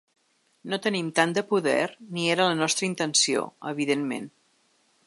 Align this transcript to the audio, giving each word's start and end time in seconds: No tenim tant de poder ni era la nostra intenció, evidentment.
No 0.73 0.79
tenim 0.85 1.11
tant 1.19 1.35
de 1.39 1.43
poder 1.51 1.85
ni 2.17 2.27
era 2.37 2.49
la 2.53 2.59
nostra 2.63 2.89
intenció, 2.89 3.47
evidentment. 3.75 4.29